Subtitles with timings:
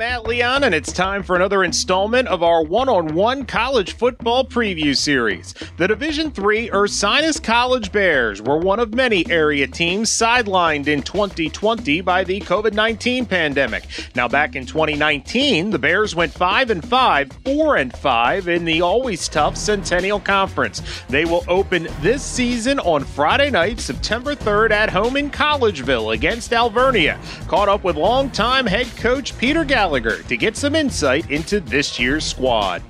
[0.00, 5.52] Matt Leon, and it's time for another installment of our one-on-one college football preview series.
[5.76, 12.00] The Division III Ursinus College Bears were one of many area teams sidelined in 2020
[12.00, 13.84] by the COVID-19 pandemic.
[14.14, 18.80] Now, back in 2019, the Bears went five and five, four and five in the
[18.80, 20.80] always tough Centennial Conference.
[21.10, 26.54] They will open this season on Friday night, September 3rd, at home in Collegeville against
[26.54, 27.20] Alvernia.
[27.48, 31.98] Caught up with longtime head coach Peter Gallagher Gallagher to get some insight into this
[31.98, 32.80] year's squad.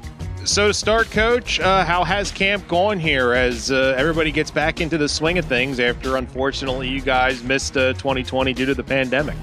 [0.44, 4.82] So, to start, Coach, uh, how has camp gone here as uh, everybody gets back
[4.82, 8.82] into the swing of things after, unfortunately, you guys missed uh, 2020 due to the
[8.82, 9.36] pandemic?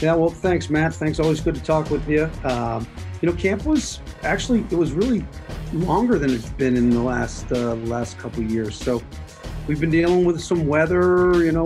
[0.00, 0.94] Yeah, well, thanks, Matt.
[0.94, 1.20] Thanks.
[1.20, 2.28] Always good to talk with you.
[2.42, 2.86] Um,
[3.22, 5.24] you know, camp was actually it was really
[5.72, 8.74] longer than it's been in the last uh, last couple years.
[8.74, 9.02] So,
[9.68, 11.44] we've been dealing with some weather.
[11.44, 11.64] You know,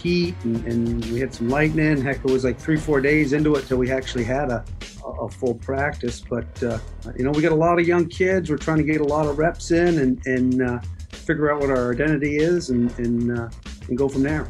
[0.00, 2.00] heat and, and, we had some lightning.
[2.00, 4.64] Heck, it was like three, four days into it till we actually had a,
[5.04, 6.20] a full practice.
[6.20, 6.78] But, uh,
[7.16, 8.50] you know, we got a lot of young kids.
[8.50, 10.80] We're trying to get a lot of reps in and, and uh,
[11.10, 13.50] figure out what our identity is and, and, uh,
[13.88, 14.48] and go from there.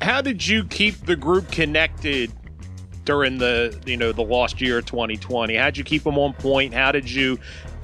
[0.00, 2.32] How did you keep the group connected
[3.04, 6.74] during the you know the lost year of 2020 how'd you keep them on point
[6.74, 7.38] how did you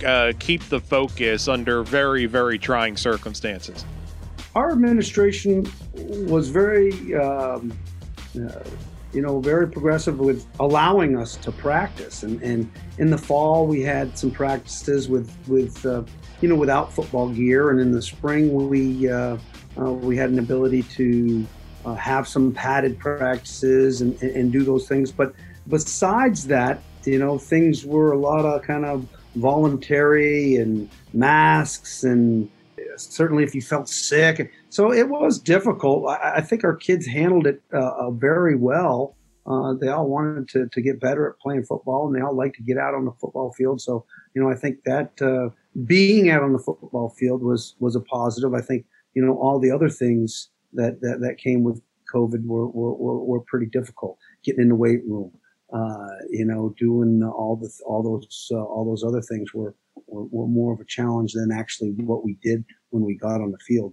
[0.04, 3.86] uh, keep the focus under very very trying circumstances
[4.54, 7.76] our administration was very, um,
[8.36, 8.60] uh,
[9.12, 12.22] you know, very progressive with allowing us to practice.
[12.22, 16.02] And, and in the fall, we had some practices with, with uh,
[16.40, 17.70] you know, without football gear.
[17.70, 19.38] And in the spring, we uh,
[19.76, 21.46] uh we had an ability to
[21.84, 25.10] uh, have some padded practices and, and do those things.
[25.12, 25.34] But
[25.68, 32.48] besides that, you know, things were a lot of kind of voluntary and masks and
[32.96, 34.52] certainly if you felt sick.
[34.68, 36.08] So it was difficult.
[36.08, 39.16] I, I think our kids handled it uh, uh, very well.
[39.46, 42.54] Uh, they all wanted to, to get better at playing football and they all like
[42.54, 43.80] to get out on the football field.
[43.80, 45.50] So, you know, I think that uh,
[45.84, 48.54] being out on the football field was, was a positive.
[48.54, 51.82] I think, you know, all the other things that, that, that came with
[52.12, 54.18] COVID were, were, were, were pretty difficult.
[54.44, 55.30] Getting in the weight room,
[55.72, 59.74] uh, you know, doing all the, all those, uh, all those other things were,
[60.06, 63.50] were, were more of a challenge than actually what we did when we got on
[63.50, 63.92] the field.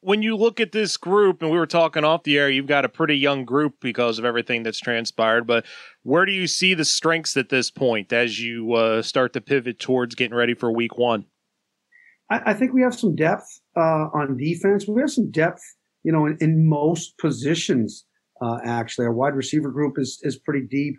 [0.00, 2.84] When you look at this group, and we were talking off the air, you've got
[2.84, 5.46] a pretty young group because of everything that's transpired.
[5.46, 5.64] But
[6.02, 9.78] where do you see the strengths at this point as you uh, start to pivot
[9.78, 11.24] towards getting ready for Week One?
[12.30, 13.46] I, I think we have some depth
[13.76, 14.86] uh, on defense.
[14.86, 15.62] We have some depth,
[16.02, 18.04] you know, in, in most positions.
[18.42, 20.96] Uh, actually, our wide receiver group is is pretty deep.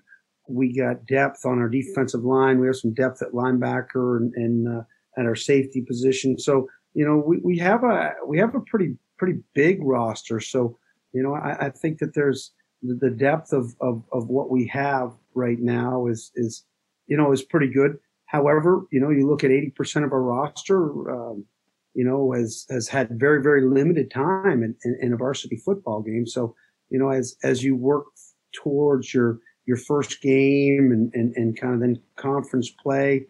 [0.50, 2.60] We got depth on our defensive line.
[2.60, 4.82] We have some depth at linebacker and, and uh,
[5.18, 6.38] at our safety position.
[6.40, 10.40] So you know, we, we have a we have a pretty pretty big roster.
[10.40, 10.80] So,
[11.14, 12.52] you know, I, I think that there's
[12.82, 16.64] the depth of, of, of what we have right now is is
[17.08, 17.98] you know is pretty good.
[18.28, 21.46] However, you know, you look at 80% of our roster, um,
[21.94, 26.02] you know, has has had very very limited time in, in, in, a varsity football
[26.02, 26.26] game.
[26.26, 26.56] So,
[26.90, 28.06] you know, as as you work
[28.54, 33.26] towards your your first game and, and, and kind of then conference play,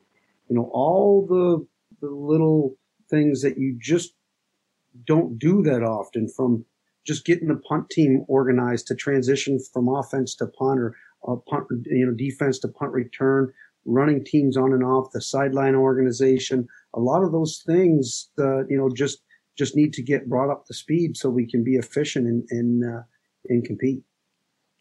[0.50, 1.66] you know, all the
[2.06, 2.78] the little
[3.10, 4.14] things that you just
[5.06, 6.66] don't do that often from
[7.06, 10.96] just getting the punt team organized to transition from offense to punt or
[11.28, 13.52] uh, punt, you know, defense to punt return,
[13.86, 16.68] running teams on and off the sideline organization.
[16.96, 19.20] A lot of those things, uh, you know, just
[19.58, 22.84] just need to get brought up to speed so we can be efficient and and,
[22.84, 23.04] uh,
[23.50, 24.04] and compete.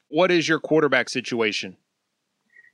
[0.08, 1.76] What is your quarterback situation?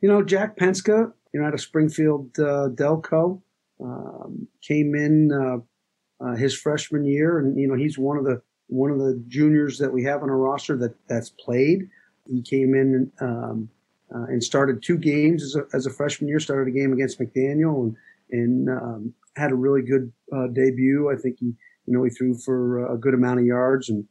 [0.00, 3.42] You know, Jack Penska, you know, out of Springfield uh, Delco,
[3.82, 8.42] um, came in uh, uh, his freshman year, and you know he's one of the
[8.68, 11.88] one of the juniors that we have on our roster that that's played.
[12.26, 13.68] He came in um,
[14.14, 16.40] uh, and started two games as a, as a, freshman year.
[16.40, 17.96] Started a game against McDaniel and
[18.30, 21.10] and um, had a really good uh, debut.
[21.10, 21.46] I think he
[21.86, 24.04] you know he threw for a good amount of yards and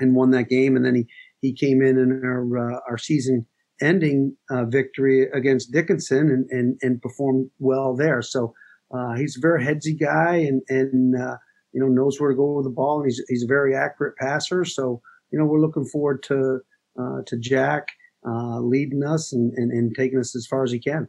[0.00, 0.76] and won that game.
[0.76, 1.06] And then he
[1.40, 3.46] he came in in our uh, our season
[3.80, 8.22] ending uh, victory against Dickinson and, and and performed well there.
[8.22, 8.54] So
[8.94, 11.36] uh, he's a very headsy guy and and uh,
[11.72, 14.16] you know knows where to go with the ball, and he's he's a very accurate
[14.16, 14.64] passer.
[14.64, 16.60] So you know we're looking forward to
[16.98, 17.88] uh, to Jack
[18.26, 21.08] uh, leading us and, and and taking us as far as he can.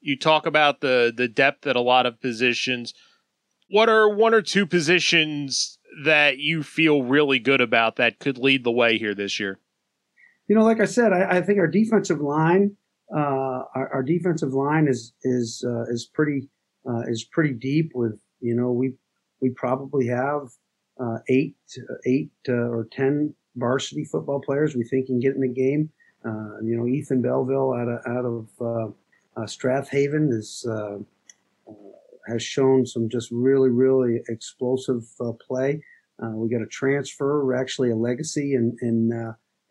[0.00, 2.94] You talk about the the depth at a lot of positions.
[3.68, 8.64] What are one or two positions that you feel really good about that could lead
[8.64, 9.58] the way here this year?
[10.48, 12.76] You know, like I said, I, I think our defensive line,
[13.14, 16.48] uh, our, our, defensive line is is uh, is pretty
[16.88, 17.92] uh, is pretty deep.
[17.94, 18.94] With you know, we
[19.40, 20.48] we probably have
[21.00, 21.56] uh, eight,
[22.06, 25.90] eight uh, or ten varsity football players we think can get in the game.
[26.24, 28.94] Uh, you know, Ethan Belleville out of out of
[29.36, 30.66] uh, Strath Haven is
[32.28, 35.02] has shown some just really really explosive
[35.46, 35.82] play.
[36.20, 39.12] we got a transfer, actually a legacy, and and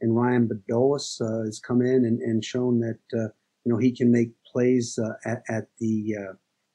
[0.02, 4.32] and Ryan Bedolis has come in and, and shown that you know he can make
[4.52, 6.16] plays at, at the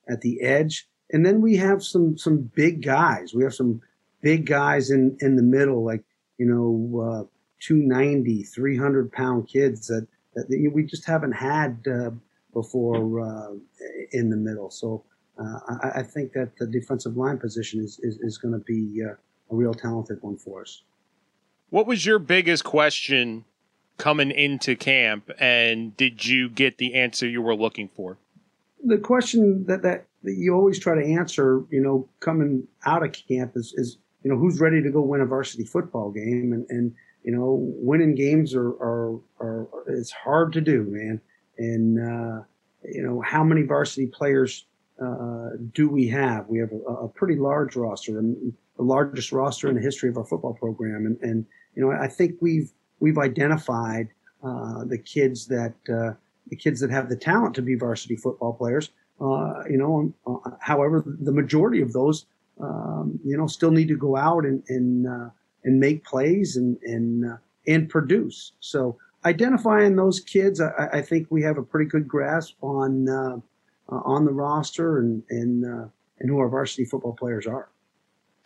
[0.08, 0.88] at the edge.
[1.12, 3.34] And then we have some some big guys.
[3.34, 3.80] We have some
[4.22, 6.02] big guys in in the middle, like
[6.38, 7.24] you know, uh,
[7.60, 12.10] 290, 300 pound kids that, that we just haven't had uh,
[12.52, 13.52] before uh,
[14.12, 14.70] in the middle.
[14.70, 15.04] So
[15.38, 19.02] uh, I, I, think that the defensive line position is is, is going to be
[19.04, 19.14] uh,
[19.50, 20.82] a real talented one for us.
[21.70, 23.44] What was your biggest question
[23.98, 28.18] coming into camp, and did you get the answer you were looking for?
[28.86, 33.14] The question that, that, that you always try to answer, you know, coming out of
[33.28, 36.52] camp is, is you know, who's ready to go win a varsity football game?
[36.52, 41.20] And, and you know, winning games are, are, are it's hard to do, man.
[41.58, 42.42] And, uh,
[42.84, 44.66] you know, how many varsity players
[45.02, 46.46] uh, do we have?
[46.48, 50.16] We have a, a pretty large roster, and the largest roster in the history of
[50.16, 51.06] our football program.
[51.06, 54.08] And, and you know, I think we've we've identified
[54.42, 56.14] uh, the kids that uh,
[56.48, 58.90] the kids that have the talent to be varsity football players.
[59.20, 62.26] Uh, you know, uh, however, the majority of those
[62.60, 65.28] um, you know, still need to go out and and uh,
[65.64, 68.52] and make plays and and uh, and produce.
[68.60, 73.36] So identifying those kids, I, I, think we have a pretty good grasp on uh,
[73.90, 75.88] uh on the roster and and uh,
[76.18, 77.68] and who our varsity football players are.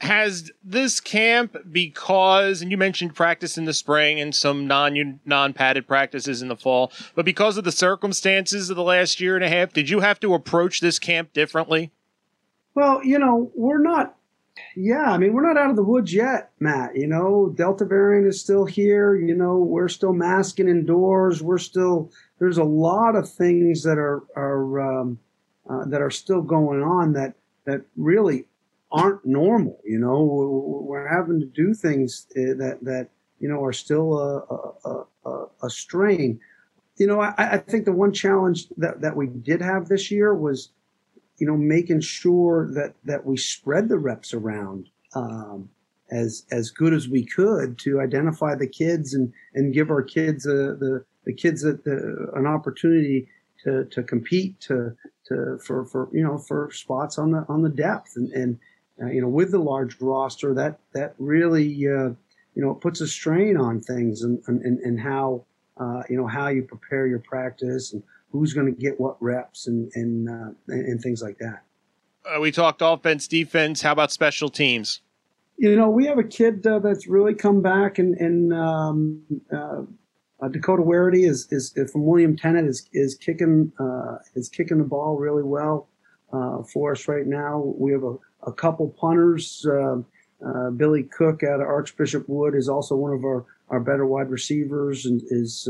[0.00, 5.52] Has this camp because and you mentioned practice in the spring and some non non
[5.52, 9.44] padded practices in the fall, but because of the circumstances of the last year and
[9.44, 11.92] a half, did you have to approach this camp differently?
[12.74, 14.16] Well, you know, we're not.
[14.76, 16.96] Yeah, I mean, we're not out of the woods yet, Matt.
[16.96, 19.14] You know, Delta variant is still here.
[19.14, 21.42] You know, we're still masking indoors.
[21.42, 25.18] We're still there's a lot of things that are are um,
[25.68, 28.46] uh, that are still going on that that really
[28.92, 29.80] aren't normal.
[29.84, 33.08] You know, we're, having to do things uh, that that
[33.38, 36.40] you know are still a a, a, a strain.
[36.96, 40.34] You know, I, I think the one challenge that that we did have this year
[40.34, 40.70] was
[41.40, 45.68] you know, making sure that that we spread the reps around um,
[46.12, 50.46] as as good as we could to identify the kids and and give our kids
[50.46, 53.26] a, the the kids a, the, an opportunity
[53.64, 54.94] to to compete to
[55.26, 58.58] to for for you know for spots on the on the depth and and
[59.02, 62.10] uh, you know with the large roster that that really uh,
[62.54, 65.44] you know puts a strain on things and and, and how
[65.78, 68.02] uh, you know how you prepare your practice and
[68.32, 71.62] who's going to get what reps and and uh, and things like that.
[72.24, 73.82] Uh, we talked offense, defense.
[73.82, 75.00] How about special teams?
[75.56, 79.82] You know, we have a kid uh, that's really come back, and and um, uh,
[80.42, 84.78] uh, Dakota Warity is, is, is from William Tennent is is kicking uh, is kicking
[84.78, 85.88] the ball really well
[86.32, 87.74] uh, for us right now.
[87.76, 89.66] We have a, a couple punters.
[90.76, 95.06] Billy Cook out of Archbishop Wood is also one of our, our better wide receivers
[95.06, 95.68] and is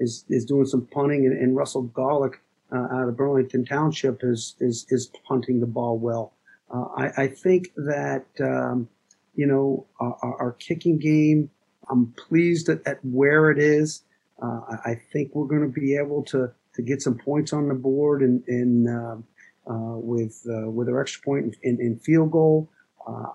[0.00, 2.40] is is doing some punting, and, and Russell Garlick
[2.72, 6.32] uh, out of Burlington Township is is is punting the ball well.
[6.72, 8.88] Uh, I, I, think that um,
[9.34, 11.50] you know our, our, kicking game.
[11.90, 14.02] I'm pleased at, at where it is.
[14.40, 17.74] Uh, I, think we're going to be able to to get some points on the
[17.74, 19.16] board and, and uh, uh,
[19.72, 22.70] with uh, with our extra point in, in field goal.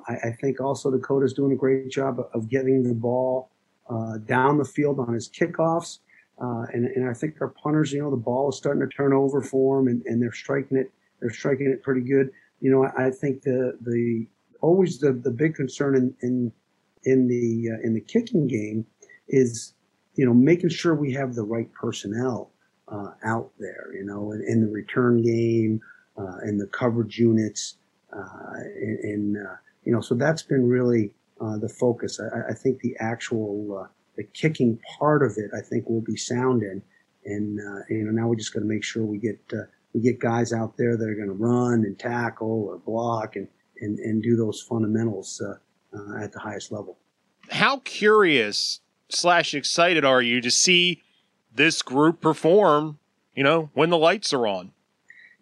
[0.08, 3.50] I, I, think also Dakota's doing a great job of, getting the ball
[4.26, 6.00] down the field on his kickoffs.
[6.42, 9.14] Uh, and, and I think our punters, you know, the ball is starting to turn
[9.14, 10.92] over for them, and, and they're striking it.
[11.22, 12.30] They're striking it pretty good.
[12.60, 14.28] You know, I, I think the the
[14.62, 16.52] always the, the big concern in in
[17.04, 18.86] in the uh, in the kicking game
[19.30, 19.74] is
[20.16, 22.52] you know making sure we have the right personnel
[22.90, 23.94] uh, out there.
[23.94, 25.80] You know, in, in the return game,
[26.18, 27.78] uh, in the coverage units,
[28.16, 32.20] uh, and, uh, you know, so that's been really uh, the focus.
[32.20, 36.64] I, I think the actual the kicking part of it, I think, will be sound
[36.64, 36.82] in.
[37.26, 39.40] And uh, you know, now we just got to make sure we get
[39.94, 43.48] we get guys out there that are going to run and tackle or block and
[43.82, 45.42] and, and do those fundamentals
[46.22, 46.98] at the highest level.
[47.50, 48.80] How curious
[49.10, 51.04] slash excited are you to see
[51.54, 53.00] this group perform?
[53.36, 54.72] You know, when the lights are on.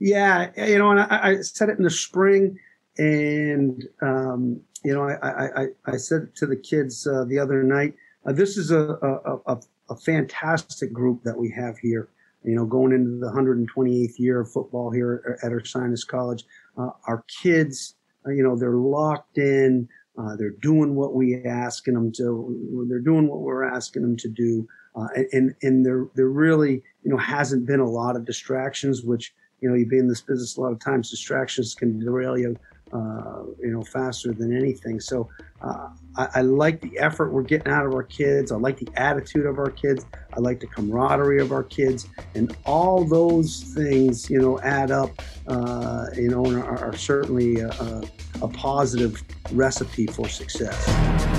[0.04, 2.60] Yeah, you know, and I, I said it in the spring,
[2.98, 7.94] and um, you know, I, I, I said to the kids uh, the other night,
[8.26, 12.10] uh, this is a, a, a, a, fantastic group that we have here.
[12.44, 16.44] You know, going into the 128th year of football here at our Ursinus College,
[16.78, 17.96] uh, our kids,
[18.28, 19.88] uh, you know, they're locked in.
[20.18, 22.86] Uh, they're doing what we asking them to.
[22.90, 24.68] They're doing what we're asking them to do,
[24.98, 29.02] uh, and and there there really you know hasn't been a lot of distractions.
[29.02, 32.38] Which you know you be in this business a lot of times distractions can derail
[32.38, 32.55] you
[32.93, 35.00] uh, you know, faster than anything.
[35.00, 35.27] So
[35.63, 38.51] uh, I, I, like the effort we're getting out of our kids.
[38.51, 40.05] I like the attitude of our kids.
[40.32, 45.10] I like the camaraderie of our kids, and all those things, you know, add up,
[45.48, 48.03] uh, you know, and are, are certainly a,
[48.43, 51.33] a positive recipe for success.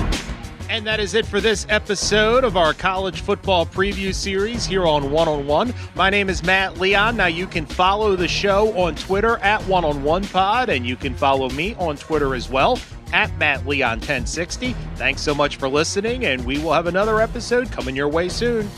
[0.69, 5.11] And that is it for this episode of our college football preview series here on
[5.11, 5.73] One on One.
[5.93, 7.15] My name is Matt Leon.
[7.15, 10.95] Now you can follow the show on Twitter at One on One Pod, and you
[10.95, 12.79] can follow me on Twitter as well
[13.13, 14.73] at Matt Leon 1060.
[14.95, 18.69] Thanks so much for listening, and we will have another episode coming your way soon.